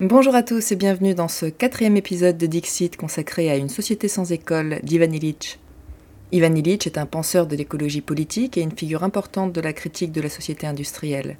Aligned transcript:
Bonjour 0.00 0.36
à 0.36 0.44
tous 0.44 0.70
et 0.70 0.76
bienvenue 0.76 1.12
dans 1.12 1.26
ce 1.26 1.46
quatrième 1.46 1.96
épisode 1.96 2.38
de 2.38 2.46
Dixit 2.46 2.96
consacré 2.96 3.50
à 3.50 3.56
une 3.56 3.68
société 3.68 4.06
sans 4.06 4.30
école 4.30 4.78
d'Ivan 4.84 5.10
Illich. 5.10 5.58
Ivan 6.30 6.54
Illich 6.54 6.86
est 6.86 6.98
un 6.98 7.04
penseur 7.04 7.48
de 7.48 7.56
l'écologie 7.56 8.00
politique 8.00 8.56
et 8.56 8.60
une 8.60 8.76
figure 8.76 9.02
importante 9.02 9.52
de 9.52 9.60
la 9.60 9.72
critique 9.72 10.12
de 10.12 10.20
la 10.20 10.28
société 10.28 10.68
industrielle. 10.68 11.36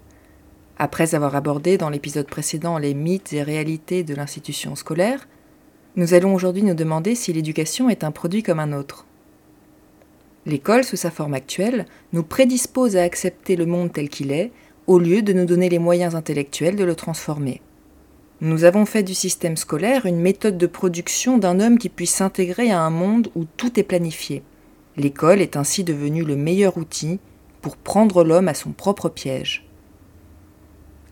Après 0.77 1.15
avoir 1.15 1.37
abordé 1.37 1.79
dans 1.79 1.89
l'épisode 1.89 2.27
précédent 2.27 2.79
les 2.79 2.95
mythes 2.95 3.33
et 3.33 3.45
réalités 3.45 4.03
de 4.03 4.17
l'institution 4.17 4.75
scolaire, 4.75 5.29
nous 5.95 6.13
allons 6.13 6.35
aujourd'hui 6.35 6.65
nous 6.65 6.75
demander 6.75 7.15
si 7.15 7.33
l'éducation 7.33 7.89
est 7.89 8.03
un 8.03 8.11
produit 8.11 8.43
comme 8.43 8.59
un 8.59 8.73
autre. 8.73 9.07
L'école, 10.47 10.83
sous 10.83 10.97
sa 10.97 11.13
forme 11.13 11.35
actuelle, 11.35 11.87
nous 12.13 12.25
prédispose 12.25 12.97
à 12.97 13.05
accepter 13.05 13.55
le 13.55 13.67
monde 13.67 13.93
tel 13.93 14.09
qu'il 14.09 14.33
est, 14.33 14.51
au 14.89 14.99
lieu 14.99 15.23
de 15.23 15.33
nous 15.33 15.45
donner 15.45 15.69
les 15.69 15.79
moyens 15.79 16.17
intellectuels 16.17 16.75
de 16.75 16.83
le 16.83 16.97
transformer. 16.97 17.63
Nous 18.41 18.63
avons 18.63 18.87
fait 18.87 19.03
du 19.03 19.15
système 19.15 19.57
scolaire 19.57 20.07
une 20.07 20.21
méthode 20.21 20.59
de 20.59 20.67
production 20.69 21.39
d'un 21.39 21.59
homme 21.59 21.77
qui 21.77 21.89
puisse 21.89 22.15
s'intégrer 22.15 22.71
à 22.71 22.81
un 22.81 22.91
monde 22.91 23.33
où 23.35 23.45
tout 23.57 23.81
est 23.81 23.85
planifié. 23.85 24.45
L'école 24.97 25.41
est 25.41 25.57
ainsi 25.57 25.83
devenue 25.83 26.23
le 26.23 26.37
meilleur 26.37 26.77
outil 26.77 27.19
pour 27.63 27.77
prendre 27.77 28.23
l'homme 28.23 28.47
à 28.47 28.55
son 28.55 28.71
propre 28.71 29.09
piège. 29.09 29.67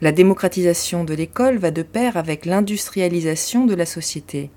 La 0.00 0.12
démocratisation 0.12 1.02
de 1.02 1.14
l'école 1.14 1.58
va 1.58 1.72
de 1.72 1.82
pair 1.82 2.16
avec 2.16 2.46
l'industrialisation 2.46 3.66
de 3.66 3.74
la 3.74 3.86
société. 3.86 4.50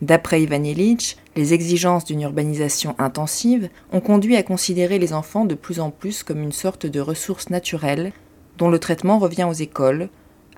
D'après 0.00 0.42
Ivan 0.42 0.64
Illich, 0.64 1.18
les 1.36 1.52
exigences 1.52 2.06
d'une 2.06 2.22
urbanisation 2.22 2.94
intensive 2.98 3.68
ont 3.92 4.00
conduit 4.00 4.36
à 4.36 4.42
considérer 4.42 4.98
les 4.98 5.12
enfants 5.12 5.44
de 5.44 5.54
plus 5.54 5.80
en 5.80 5.90
plus 5.90 6.22
comme 6.22 6.42
une 6.42 6.52
sorte 6.52 6.86
de 6.86 7.00
ressource 7.00 7.50
naturelle 7.50 8.12
dont 8.56 8.70
le 8.70 8.78
traitement 8.78 9.18
revient 9.18 9.44
aux 9.44 9.52
écoles, 9.52 10.08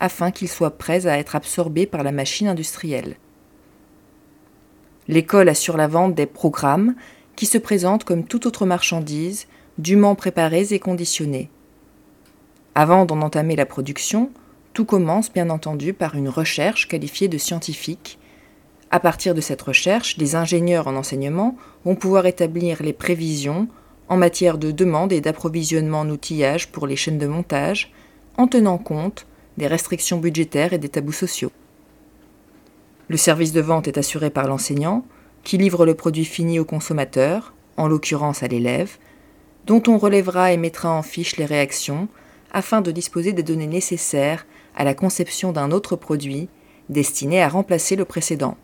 afin 0.02 0.32
qu'ils 0.32 0.48
soient 0.48 0.76
prêts 0.76 1.06
à 1.06 1.16
être 1.16 1.36
absorbés 1.36 1.86
par 1.86 2.02
la 2.02 2.10
machine 2.10 2.48
industrielle. 2.48 3.16
L'école 5.06 5.48
assure 5.48 5.76
la 5.76 5.86
vente 5.86 6.16
des 6.16 6.26
programmes 6.26 6.96
qui 7.36 7.46
se 7.46 7.56
présentent 7.56 8.02
comme 8.02 8.24
toute 8.24 8.44
autre 8.44 8.66
marchandise, 8.66 9.46
dûment 9.78 10.16
préparées 10.16 10.66
et 10.72 10.80
conditionnées. 10.80 11.50
Avant 12.74 13.04
d'en 13.04 13.22
entamer 13.22 13.54
la 13.54 13.64
production, 13.64 14.32
tout 14.72 14.84
commence 14.84 15.32
bien 15.32 15.50
entendu 15.50 15.92
par 15.92 16.16
une 16.16 16.28
recherche 16.28 16.88
qualifiée 16.88 17.28
de 17.28 17.38
scientifique. 17.38 18.18
À 18.90 18.98
partir 18.98 19.34
de 19.34 19.40
cette 19.40 19.62
recherche, 19.62 20.16
les 20.16 20.34
ingénieurs 20.34 20.88
en 20.88 20.96
enseignement 20.96 21.56
vont 21.84 21.94
pouvoir 21.94 22.26
établir 22.26 22.82
les 22.82 22.92
prévisions 22.92 23.68
en 24.08 24.16
matière 24.16 24.58
de 24.58 24.72
demande 24.72 25.12
et 25.12 25.20
d'approvisionnement 25.20 26.00
en 26.00 26.10
outillage 26.10 26.72
pour 26.72 26.88
les 26.88 26.96
chaînes 26.96 27.18
de 27.18 27.28
montage, 27.28 27.92
en 28.36 28.48
tenant 28.48 28.78
compte 28.78 29.26
des 29.56 29.66
restrictions 29.66 30.18
budgétaires 30.18 30.72
et 30.72 30.78
des 30.78 30.88
tabous 30.88 31.12
sociaux. 31.12 31.52
Le 33.08 33.16
service 33.16 33.52
de 33.52 33.60
vente 33.60 33.88
est 33.88 33.98
assuré 33.98 34.30
par 34.30 34.46
l'enseignant, 34.46 35.04
qui 35.44 35.58
livre 35.58 35.84
le 35.84 35.94
produit 35.94 36.24
fini 36.24 36.58
au 36.58 36.64
consommateur, 36.64 37.52
en 37.76 37.88
l'occurrence 37.88 38.42
à 38.42 38.48
l'élève, 38.48 38.96
dont 39.66 39.82
on 39.86 39.98
relèvera 39.98 40.52
et 40.52 40.56
mettra 40.56 40.90
en 40.90 41.02
fiche 41.02 41.36
les 41.36 41.44
réactions 41.44 42.08
afin 42.52 42.80
de 42.80 42.90
disposer 42.90 43.32
des 43.32 43.42
données 43.42 43.66
nécessaires 43.66 44.46
à 44.76 44.84
la 44.84 44.94
conception 44.94 45.52
d'un 45.52 45.70
autre 45.70 45.96
produit 45.96 46.48
destiné 46.88 47.42
à 47.42 47.48
remplacer 47.48 47.96
le 47.96 48.04
précédent. 48.04 48.56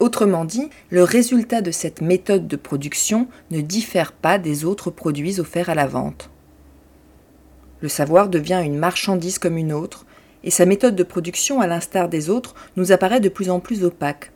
Autrement 0.00 0.44
dit, 0.44 0.68
le 0.90 1.02
résultat 1.02 1.60
de 1.60 1.70
cette 1.70 2.00
méthode 2.00 2.46
de 2.46 2.56
production 2.56 3.28
ne 3.50 3.60
diffère 3.60 4.12
pas 4.12 4.38
des 4.38 4.64
autres 4.64 4.90
produits 4.90 5.40
offerts 5.40 5.70
à 5.70 5.74
la 5.74 5.86
vente. 5.86 6.30
Le 7.80 7.88
savoir 7.88 8.28
devient 8.28 8.62
une 8.64 8.78
marchandise 8.78 9.38
comme 9.38 9.56
une 9.56 9.72
autre, 9.72 10.06
et 10.42 10.50
sa 10.50 10.66
méthode 10.66 10.96
de 10.96 11.02
production, 11.02 11.60
à 11.60 11.66
l'instar 11.66 12.08
des 12.08 12.28
autres, 12.30 12.54
nous 12.76 12.92
apparaît 12.92 13.20
de 13.20 13.28
plus 13.28 13.50
en 13.50 13.60
plus 13.60 13.84
opaque. 13.84 14.30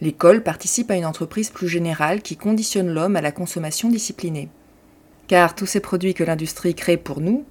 L'école 0.00 0.42
participe 0.42 0.90
à 0.90 0.96
une 0.96 1.06
entreprise 1.06 1.48
plus 1.50 1.68
générale 1.68 2.20
qui 2.20 2.36
conditionne 2.36 2.92
l'homme 2.92 3.16
à 3.16 3.22
la 3.22 3.32
consommation 3.32 3.88
disciplinée. 3.88 4.50
Car 5.28 5.54
tous 5.54 5.66
ces 5.66 5.80
produits 5.80 6.14
que 6.14 6.24
l'industrie 6.24 6.74
crée 6.74 6.98
pour 6.98 7.20
nous, 7.20 7.44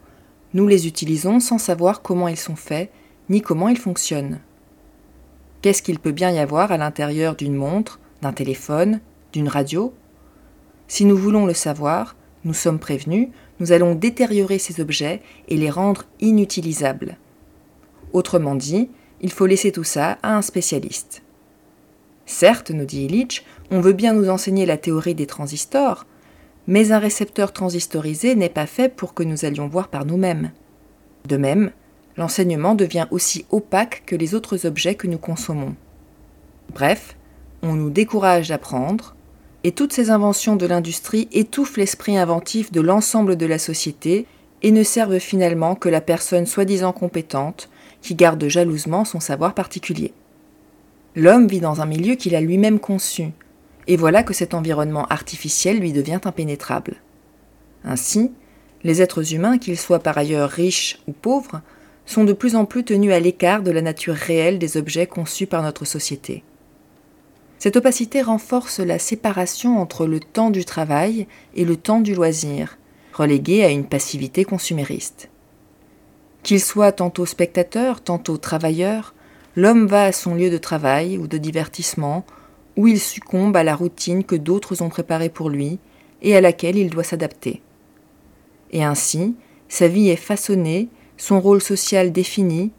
nous 0.53 0.67
les 0.67 0.87
utilisons 0.87 1.39
sans 1.39 1.57
savoir 1.57 2.01
comment 2.01 2.27
ils 2.27 2.37
sont 2.37 2.55
faits, 2.55 2.91
ni 3.29 3.41
comment 3.41 3.69
ils 3.69 3.79
fonctionnent. 3.79 4.39
Qu'est-ce 5.61 5.81
qu'il 5.81 5.99
peut 5.99 6.11
bien 6.11 6.29
y 6.29 6.37
avoir 6.37 6.71
à 6.71 6.77
l'intérieur 6.77 7.35
d'une 7.35 7.55
montre, 7.55 7.99
d'un 8.21 8.33
téléphone, 8.33 9.01
d'une 9.33 9.49
radio? 9.49 9.93
Si 10.87 11.05
nous 11.05 11.17
voulons 11.17 11.47
le 11.47 11.55
savoir, 11.55 12.15
nous 12.43 12.53
sommes 12.53 12.77
prévenus, 12.77 13.29
nous 13.59 13.71
allons 13.71 13.95
détériorer 13.95 14.59
ces 14.59 14.81
objets 14.81 15.21
et 15.47 15.57
les 15.57 15.69
rendre 15.69 16.05
inutilisables. 16.19 17.17
Autrement 18.13 18.55
dit, 18.55 18.89
il 19.21 19.31
faut 19.31 19.45
laisser 19.45 19.71
tout 19.71 19.83
ça 19.83 20.17
à 20.23 20.35
un 20.35 20.41
spécialiste. 20.41 21.21
Certes, 22.25 22.71
nous 22.71 22.85
dit 22.85 23.05
Illich, 23.05 23.45
on 23.71 23.81
veut 23.81 23.93
bien 23.93 24.13
nous 24.13 24.29
enseigner 24.29 24.65
la 24.65 24.77
théorie 24.77 25.15
des 25.15 25.27
transistors, 25.27 26.05
mais 26.67 26.91
un 26.91 26.99
récepteur 26.99 27.53
transistorisé 27.53 28.35
n'est 28.35 28.49
pas 28.49 28.65
fait 28.65 28.89
pour 28.89 29.13
que 29.13 29.23
nous 29.23 29.45
allions 29.45 29.67
voir 29.67 29.89
par 29.89 30.05
nous-mêmes. 30.05 30.51
De 31.27 31.37
même, 31.37 31.71
l'enseignement 32.17 32.75
devient 32.75 33.07
aussi 33.11 33.45
opaque 33.51 34.03
que 34.05 34.15
les 34.15 34.33
autres 34.33 34.65
objets 34.65 34.95
que 34.95 35.07
nous 35.07 35.17
consommons. 35.17 35.75
Bref, 36.73 37.15
on 37.61 37.73
nous 37.73 37.89
décourage 37.89 38.49
d'apprendre, 38.49 39.14
et 39.65 39.71
toutes 39.71 39.93
ces 39.93 40.11
inventions 40.11 40.55
de 40.55 40.67
l'industrie 40.67 41.27
étouffent 41.31 41.77
l'esprit 41.77 42.19
inventif 42.19 42.71
de 42.71 42.81
l'ensemble 42.81 43.35
de 43.35 43.47
la 43.47 43.57
société 43.57 44.27
et 44.61 44.69
ne 44.69 44.83
servent 44.83 45.17
finalement 45.17 45.73
que 45.73 45.89
la 45.89 46.01
personne 46.01 46.45
soi-disant 46.45 46.93
compétente 46.93 47.67
qui 48.03 48.13
garde 48.13 48.47
jalousement 48.47 49.05
son 49.05 49.19
savoir 49.19 49.55
particulier. 49.55 50.13
L'homme 51.15 51.47
vit 51.47 51.61
dans 51.61 51.81
un 51.81 51.87
milieu 51.87 52.13
qu'il 52.13 52.35
a 52.35 52.41
lui-même 52.41 52.77
conçu, 52.77 53.31
et 53.87 53.97
voilà 53.97 54.21
que 54.21 54.35
cet 54.35 54.53
environnement 54.53 55.07
artificiel 55.07 55.79
lui 55.79 55.93
devient 55.93 56.19
impénétrable. 56.25 56.97
Ainsi, 57.83 58.31
les 58.83 59.01
êtres 59.01 59.33
humains, 59.33 59.57
qu'ils 59.57 59.79
soient 59.79 59.97
par 59.97 60.19
ailleurs 60.19 60.51
riches 60.51 60.99
ou 61.07 61.11
pauvres, 61.11 61.61
sont 62.05 62.23
de 62.23 62.33
plus 62.33 62.55
en 62.55 62.65
plus 62.65 62.83
tenus 62.83 63.13
à 63.13 63.19
l'écart 63.19 63.63
de 63.63 63.71
la 63.71 63.81
nature 63.81 64.13
réelle 64.13 64.59
des 64.59 64.77
objets 64.77 65.07
conçus 65.07 65.47
par 65.47 65.63
notre 65.63 65.85
société. 65.85 66.43
Cette 67.65 67.77
opacité 67.77 68.21
renforce 68.21 68.79
la 68.79 68.99
séparation 68.99 69.79
entre 69.79 70.05
le 70.05 70.19
temps 70.19 70.51
du 70.51 70.65
travail 70.65 71.25
et 71.55 71.65
le 71.65 71.77
temps 71.77 71.99
du 71.99 72.13
loisir, 72.13 72.77
relégué 73.11 73.63
à 73.63 73.69
une 73.69 73.87
passivité 73.87 74.45
consumériste. 74.45 75.29
Qu'il 76.43 76.61
soit 76.61 76.91
tantôt 76.91 77.25
spectateur, 77.25 78.01
tantôt 78.01 78.37
travailleur, 78.37 79.15
l'homme 79.55 79.87
va 79.87 80.03
à 80.03 80.11
son 80.11 80.35
lieu 80.35 80.51
de 80.51 80.59
travail 80.59 81.17
ou 81.17 81.25
de 81.25 81.39
divertissement, 81.39 82.23
où 82.77 82.85
il 82.85 82.99
succombe 82.99 83.57
à 83.57 83.63
la 83.63 83.75
routine 83.75 84.23
que 84.23 84.35
d'autres 84.35 84.83
ont 84.83 84.89
préparée 84.89 85.29
pour 85.29 85.49
lui 85.49 85.79
et 86.21 86.35
à 86.35 86.41
laquelle 86.41 86.77
il 86.77 86.91
doit 86.91 87.03
s'adapter. 87.03 87.63
Et 88.73 88.83
ainsi, 88.83 89.33
sa 89.69 89.87
vie 89.87 90.09
est 90.09 90.17
façonnée, 90.17 90.87
son 91.17 91.41
rôle 91.41 91.63
social 91.63 92.11
défini, 92.11 92.71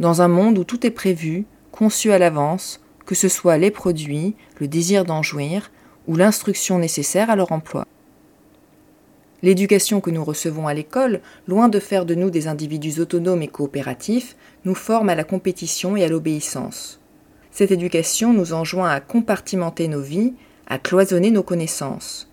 dans 0.00 0.20
un 0.20 0.28
monde 0.28 0.58
où 0.58 0.64
tout 0.64 0.86
est 0.86 0.90
prévu, 0.90 1.46
conçu 1.72 2.12
à 2.12 2.18
l'avance, 2.18 2.83
que 3.06 3.14
ce 3.14 3.28
soit 3.28 3.58
les 3.58 3.70
produits, 3.70 4.34
le 4.58 4.68
désir 4.68 5.04
d'en 5.04 5.22
jouir 5.22 5.70
ou 6.06 6.16
l'instruction 6.16 6.78
nécessaire 6.78 7.30
à 7.30 7.36
leur 7.36 7.52
emploi. 7.52 7.86
L'éducation 9.42 10.00
que 10.00 10.10
nous 10.10 10.24
recevons 10.24 10.66
à 10.66 10.72
l'école, 10.72 11.20
loin 11.46 11.68
de 11.68 11.78
faire 11.78 12.06
de 12.06 12.14
nous 12.14 12.30
des 12.30 12.48
individus 12.48 12.98
autonomes 13.00 13.42
et 13.42 13.48
coopératifs, 13.48 14.36
nous 14.64 14.74
forme 14.74 15.10
à 15.10 15.14
la 15.14 15.24
compétition 15.24 15.96
et 15.96 16.04
à 16.04 16.08
l'obéissance. 16.08 16.98
Cette 17.50 17.70
éducation 17.70 18.32
nous 18.32 18.54
enjoint 18.54 18.88
à 18.88 19.00
compartimenter 19.00 19.86
nos 19.86 20.00
vies, 20.00 20.32
à 20.66 20.78
cloisonner 20.78 21.30
nos 21.30 21.42
connaissances. 21.42 22.30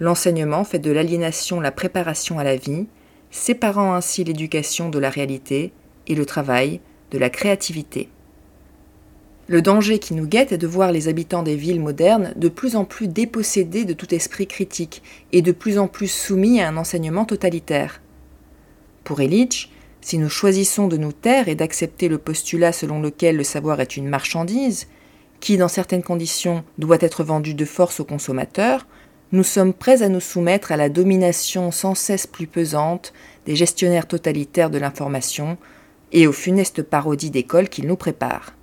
L'enseignement 0.00 0.64
fait 0.64 0.78
de 0.78 0.90
l'aliénation 0.90 1.60
la 1.60 1.72
préparation 1.72 2.38
à 2.38 2.44
la 2.44 2.56
vie, 2.56 2.86
séparant 3.30 3.94
ainsi 3.94 4.22
l'éducation 4.22 4.90
de 4.90 4.98
la 4.98 5.08
réalité 5.08 5.72
et 6.06 6.14
le 6.14 6.26
travail 6.26 6.80
de 7.10 7.18
la 7.18 7.30
créativité. 7.30 8.10
Le 9.46 9.60
danger 9.60 9.98
qui 9.98 10.14
nous 10.14 10.26
guette 10.26 10.52
est 10.52 10.58
de 10.58 10.66
voir 10.66 10.90
les 10.90 11.08
habitants 11.08 11.42
des 11.42 11.56
villes 11.56 11.80
modernes 11.80 12.32
de 12.36 12.48
plus 12.48 12.76
en 12.76 12.86
plus 12.86 13.08
dépossédés 13.08 13.84
de 13.84 13.92
tout 13.92 14.14
esprit 14.14 14.46
critique 14.46 15.02
et 15.32 15.42
de 15.42 15.52
plus 15.52 15.78
en 15.78 15.86
plus 15.86 16.08
soumis 16.08 16.62
à 16.62 16.68
un 16.68 16.78
enseignement 16.78 17.26
totalitaire. 17.26 18.00
Pour 19.04 19.20
Illich, 19.20 19.70
si 20.00 20.16
nous 20.16 20.30
choisissons 20.30 20.88
de 20.88 20.96
nous 20.96 21.12
taire 21.12 21.48
et 21.48 21.54
d'accepter 21.54 22.08
le 22.08 22.16
postulat 22.16 22.72
selon 22.72 23.02
lequel 23.02 23.36
le 23.36 23.44
savoir 23.44 23.82
est 23.82 23.98
une 23.98 24.08
marchandise, 24.08 24.86
qui 25.40 25.58
dans 25.58 25.68
certaines 25.68 26.02
conditions 26.02 26.64
doit 26.78 26.96
être 27.00 27.22
vendue 27.22 27.52
de 27.52 27.66
force 27.66 28.00
aux 28.00 28.04
consommateurs, 28.06 28.86
nous 29.32 29.42
sommes 29.42 29.74
prêts 29.74 30.02
à 30.02 30.08
nous 30.08 30.20
soumettre 30.20 30.72
à 30.72 30.78
la 30.78 30.88
domination 30.88 31.70
sans 31.70 31.94
cesse 31.94 32.26
plus 32.26 32.46
pesante 32.46 33.12
des 33.44 33.56
gestionnaires 33.56 34.08
totalitaires 34.08 34.70
de 34.70 34.78
l'information 34.78 35.58
et 36.12 36.26
aux 36.26 36.32
funestes 36.32 36.82
parodies 36.82 37.30
d'école 37.30 37.68
qu'ils 37.68 37.86
nous 37.86 37.96
préparent. 37.96 38.54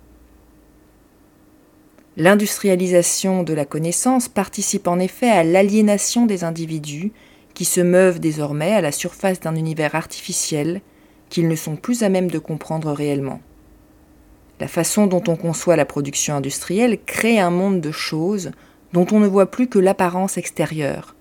L'industrialisation 2.18 3.42
de 3.42 3.54
la 3.54 3.64
connaissance 3.64 4.28
participe 4.28 4.86
en 4.86 4.98
effet 4.98 5.30
à 5.30 5.44
l'aliénation 5.44 6.26
des 6.26 6.44
individus 6.44 7.10
qui 7.54 7.64
se 7.64 7.80
meuvent 7.80 8.20
désormais 8.20 8.74
à 8.74 8.82
la 8.82 8.92
surface 8.92 9.40
d'un 9.40 9.56
univers 9.56 9.94
artificiel 9.94 10.82
qu'ils 11.30 11.48
ne 11.48 11.56
sont 11.56 11.76
plus 11.76 12.02
à 12.02 12.10
même 12.10 12.30
de 12.30 12.38
comprendre 12.38 12.92
réellement. 12.92 13.40
La 14.60 14.68
façon 14.68 15.06
dont 15.06 15.22
on 15.26 15.36
conçoit 15.36 15.76
la 15.76 15.86
production 15.86 16.34
industrielle 16.34 16.98
crée 17.06 17.40
un 17.40 17.50
monde 17.50 17.80
de 17.80 17.90
choses 17.90 18.50
dont 18.92 19.06
on 19.10 19.18
ne 19.18 19.26
voit 19.26 19.50
plus 19.50 19.68
que 19.68 19.78
l'apparence 19.78 20.36
extérieure. 20.36 21.16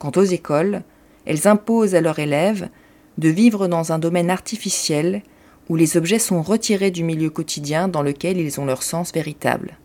Quant 0.00 0.12
aux 0.16 0.24
écoles, 0.24 0.82
elles 1.24 1.46
imposent 1.46 1.94
à 1.94 2.00
leurs 2.00 2.18
élèves 2.18 2.68
de 3.16 3.28
vivre 3.28 3.68
dans 3.68 3.92
un 3.92 4.00
domaine 4.00 4.30
artificiel 4.30 5.22
où 5.68 5.76
les 5.76 5.96
objets 5.96 6.18
sont 6.18 6.42
retirés 6.42 6.90
du 6.90 7.04
milieu 7.04 7.30
quotidien 7.30 7.86
dans 7.86 8.02
lequel 8.02 8.38
ils 8.38 8.60
ont 8.60 8.66
leur 8.66 8.82
sens 8.82 9.12
véritable. 9.12 9.78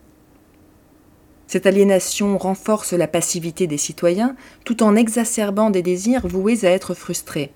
Cette 1.48 1.68
aliénation 1.68 2.38
renforce 2.38 2.94
la 2.94 3.08
passivité 3.08 3.68
des 3.68 3.78
citoyens 3.78 4.36
tout 4.64 4.84
en 4.84 4.96
exacerbant 4.96 5.70
des 5.70 5.84
désirs 5.84 6.28
voués 6.28 6.66
à 6.66 6.72
être 6.72 6.94
frustrés. 6.94 7.52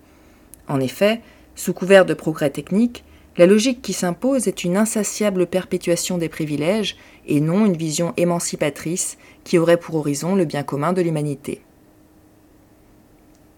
En 0.67 0.79
effet, 0.79 1.21
sous 1.55 1.73
couvert 1.73 2.05
de 2.05 2.13
progrès 2.13 2.51
techniques, 2.51 3.03
la 3.37 3.45
logique 3.45 3.81
qui 3.81 3.93
s'impose 3.93 4.47
est 4.47 4.63
une 4.63 4.77
insatiable 4.77 5.47
perpétuation 5.47 6.17
des 6.17 6.29
privilèges 6.29 6.97
et 7.27 7.39
non 7.39 7.65
une 7.65 7.77
vision 7.77 8.13
émancipatrice 8.17 9.17
qui 9.43 9.57
aurait 9.57 9.77
pour 9.77 9.95
horizon 9.95 10.35
le 10.35 10.45
bien 10.45 10.63
commun 10.63 10.93
de 10.93 11.01
l'humanité. 11.01 11.61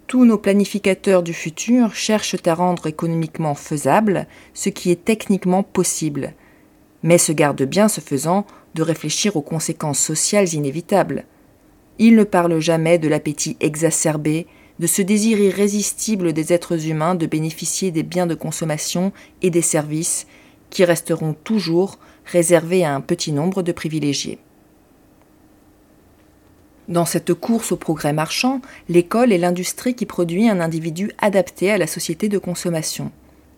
Tous 0.07 0.25
nos 0.25 0.37
planificateurs 0.37 1.23
du 1.23 1.33
futur 1.33 1.95
cherchent 1.95 2.35
à 2.45 2.53
rendre 2.53 2.87
économiquement 2.87 3.55
faisable 3.55 4.27
ce 4.53 4.69
qui 4.69 4.91
est 4.91 5.03
techniquement 5.03 5.63
possible, 5.63 6.33
mais 7.01 7.17
se 7.17 7.31
gardent 7.31 7.63
bien 7.63 7.87
ce 7.87 8.01
faisant 8.01 8.45
de 8.73 8.83
réfléchir 8.83 9.35
aux 9.35 9.41
conséquences 9.41 9.99
sociales 9.99 10.53
inévitables. 10.53 11.25
Ils 11.99 12.15
ne 12.15 12.23
parlent 12.23 12.59
jamais 12.59 12.97
de 12.97 13.07
l'appétit 13.07 13.57
exacerbé, 13.59 14.47
de 14.79 14.87
ce 14.87 15.01
désir 15.01 15.39
irrésistible 15.39 16.33
des 16.33 16.53
êtres 16.53 16.87
humains 16.87 17.15
de 17.15 17.27
bénéficier 17.27 17.91
des 17.91 18.03
biens 18.03 18.27
de 18.27 18.35
consommation 18.35 19.11
et 19.41 19.49
des 19.49 19.61
services 19.61 20.25
qui 20.69 20.83
resteront 20.85 21.33
toujours 21.33 21.99
réservés 22.25 22.83
à 22.83 22.95
un 22.95 23.01
petit 23.01 23.31
nombre 23.31 23.61
de 23.61 23.71
privilégiés. 23.71 24.39
Dans 26.87 27.05
cette 27.05 27.33
course 27.33 27.71
au 27.71 27.77
progrès 27.77 28.11
marchand, 28.11 28.61
l'école 28.89 29.31
est 29.31 29.37
l'industrie 29.37 29.93
qui 29.93 30.05
produit 30.05 30.49
un 30.49 30.59
individu 30.59 31.11
adapté 31.19 31.71
à 31.71 31.77
la 31.77 31.87
société 31.87 32.27
de 32.27 32.37
consommation, 32.37 33.11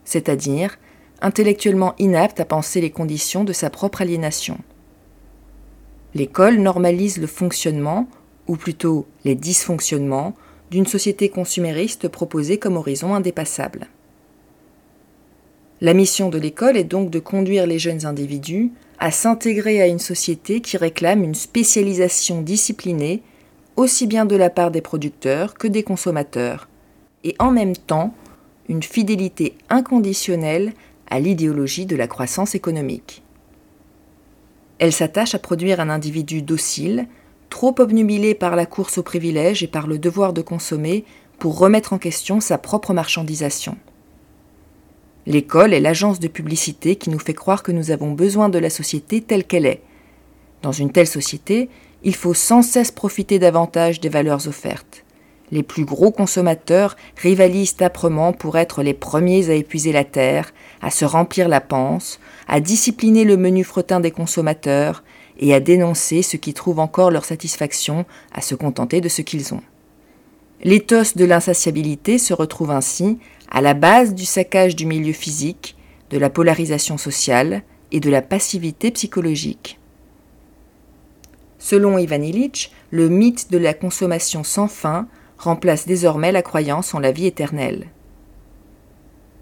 c'est-à-dire 0.04 0.78
intellectuellement 1.22 1.96
inapte 2.00 2.40
à 2.42 2.46
penser 2.46 2.82
les 2.82 2.92
conditions 2.92 3.44
de 3.46 3.54
sa 3.54 3.70
propre 3.70 4.02
aliénation. 4.02 4.60
L'école 6.16 6.58
normalise 6.58 7.18
le 7.18 7.28
fonctionnement, 7.28 8.08
ou 8.48 8.56
plutôt 8.56 9.08
les 9.26 9.36
dysfonctionnements, 9.36 10.36
d'une 10.70 10.86
société 10.86 11.30
consumériste 11.30 12.08
proposée 12.08 12.58
comme 12.58 12.78
horizon 12.78 13.16
indépassable. 13.16 13.88
La 15.82 15.94
mission 15.94 16.30
de 16.30 16.38
l'école 16.38 16.78
est 16.78 16.84
donc 16.84 17.10
de 17.10 17.20
conduire 17.20 17.68
les 17.68 17.80
jeunes 17.80 18.06
individus 18.06 18.72
à 19.00 19.12
s'intégrer 19.12 19.82
à 19.82 19.88
une 19.88 20.00
société 20.00 20.62
qui 20.62 20.78
réclame 20.78 21.24
une 21.24 21.36
spécialisation 21.36 22.42
disciplinée, 22.42 23.22
aussi 23.76 24.08
bien 24.08 24.26
de 24.26 24.36
la 24.36 24.50
part 24.50 24.72
des 24.72 24.82
producteurs 24.82 25.56
que 25.56 25.68
des 25.68 25.84
consommateurs, 25.84 26.70
et 27.24 27.36
en 27.40 27.52
même 27.52 27.76
temps 27.76 28.14
une 28.70 28.84
fidélité 28.84 29.56
inconditionnelle 29.70 30.74
à 31.10 31.20
l'idéologie 31.20 31.86
de 31.86 31.96
la 31.96 32.08
croissance 32.08 32.56
économique. 32.56 33.24
Elle 34.84 34.92
s'attache 34.92 35.34
à 35.34 35.40
produire 35.40 35.80
un 35.80 35.88
individu 35.88 36.42
docile, 36.42 37.08
trop 37.50 37.74
obnubilé 37.80 38.36
par 38.36 38.58
la 38.58 38.66
course 38.66 38.98
au 38.98 39.02
privilège 39.02 39.64
et 39.64 39.68
par 39.68 39.88
le 39.88 39.98
devoir 39.98 40.34
de 40.34 40.42
consommer 40.42 41.06
pour 41.40 41.58
remettre 41.58 41.94
en 41.94 41.98
question 41.98 42.42
sa 42.42 42.58
propre 42.58 42.94
marchandisation. 42.94 43.78
L'école 45.26 45.74
est 45.74 45.80
l'agence 45.80 46.20
de 46.20 46.28
publicité 46.28 46.98
qui 46.98 47.10
nous 47.12 47.20
fait 47.20 47.34
croire 47.34 47.64
que 47.64 47.72
nous 47.72 47.92
avons 47.92 48.12
besoin 48.12 48.50
de 48.50 48.60
la 48.60 48.70
société 48.70 49.22
telle 49.22 49.46
qu'elle 49.46 49.68
est. 49.68 49.84
Dans 50.64 50.74
une 50.74 50.92
telle 50.92 51.08
société, 51.08 51.70
il 52.04 52.14
faut 52.14 52.34
sans 52.34 52.62
cesse 52.62 52.92
profiter 52.92 53.40
davantage 53.40 54.02
des 54.02 54.10
valeurs 54.10 54.50
offertes. 54.50 55.06
Les 55.54 55.62
plus 55.62 55.86
gros 55.86 56.10
consommateurs 56.10 56.98
rivalisent 57.16 57.76
âprement 57.80 58.34
pour 58.34 58.58
être 58.58 58.82
les 58.82 58.96
premiers 58.96 59.52
à 59.52 59.54
épuiser 59.54 59.92
la 59.92 60.04
terre, 60.04 60.52
à 60.82 60.90
se 60.90 61.06
remplir 61.06 61.48
la 61.48 61.62
panse, 61.62 62.20
à 62.48 62.60
discipliner 62.60 63.24
le 63.24 63.38
menu 63.38 63.64
fretin 63.64 64.00
des 64.00 64.10
consommateurs 64.10 65.04
et 65.38 65.54
à 65.54 65.60
dénoncer 65.60 66.24
ceux 66.24 66.40
qui 66.40 66.56
trouvent 66.56 66.80
encore 66.80 67.12
leur 67.12 67.24
satisfaction 67.24 68.08
à 68.32 68.42
se 68.42 68.56
contenter 68.56 69.00
de 69.00 69.10
ce 69.10 69.22
qu'ils 69.22 69.54
ont. 69.54 69.62
L'éthos 70.64 71.16
de 71.16 71.24
l'insatiabilité 71.24 72.18
se 72.18 72.34
retrouve 72.34 72.72
ainsi 72.72 73.20
à 73.52 73.62
la 73.62 73.76
base 73.76 74.16
du 74.16 74.26
saccage 74.26 74.76
du 74.76 74.88
milieu 74.88 75.14
physique, 75.14 75.78
de 76.10 76.18
la 76.18 76.32
polarisation 76.32 76.98
sociale 76.98 77.62
et 77.92 78.00
de 78.00 78.10
la 78.10 78.24
passivité 78.24 78.90
psychologique. 78.90 79.80
Selon 81.60 82.00
Ivan 82.00 82.24
Illich, 82.24 82.72
le 82.90 83.08
mythe 83.08 83.52
de 83.52 83.60
la 83.60 83.76
consommation 83.76 84.44
sans 84.44 84.68
fin 84.68 85.08
remplace 85.44 85.86
désormais 85.86 86.32
la 86.32 86.42
croyance 86.42 86.94
en 86.94 87.00
la 87.00 87.12
vie 87.12 87.28
éternelle. 87.28 87.88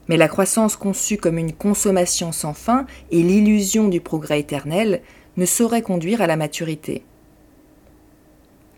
Mais 0.07 0.17
la 0.17 0.27
croissance 0.27 0.75
conçue 0.75 1.17
comme 1.17 1.37
une 1.37 1.53
consommation 1.53 2.31
sans 2.31 2.53
fin 2.53 2.85
et 3.11 3.23
l'illusion 3.23 3.87
du 3.87 4.01
progrès 4.01 4.39
éternel 4.39 5.01
ne 5.37 5.45
sauraient 5.45 5.81
conduire 5.81 6.21
à 6.21 6.27
la 6.27 6.35
maturité. 6.35 7.03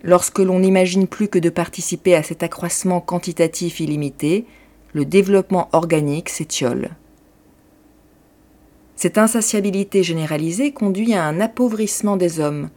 Lorsque 0.04 0.40
l'on 0.40 0.60
n'imagine 0.60 1.08
plus 1.08 1.30
que 1.30 1.40
de 1.40 1.50
participer 1.50 2.14
à 2.14 2.24
cet 2.24 2.44
accroissement 2.44 3.00
quantitatif 3.00 3.80
illimité, 3.80 4.46
le 4.94 5.06
développement 5.06 5.70
organique 5.72 6.30
s'étiole. 6.30 6.90
Cette 8.96 9.18
insatiabilité 9.18 10.04
généralisée 10.04 10.72
conduit 10.72 11.14
à 11.14 11.24
un 11.24 11.40
appauvrissement 11.40 12.16
des 12.16 12.40
hommes. 12.40 12.70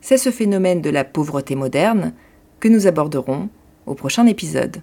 C'est 0.00 0.18
ce 0.18 0.30
phénomène 0.30 0.82
de 0.82 0.90
la 0.90 1.04
pauvreté 1.04 1.54
moderne 1.54 2.12
que 2.62 2.68
nous 2.68 2.86
aborderons 2.86 3.48
au 3.86 3.94
prochain 3.96 4.24
épisode. 4.26 4.82